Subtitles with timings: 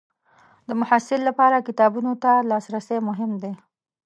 [0.67, 3.53] د محصل لپاره کتابونو ته لاسرسی مهم دی.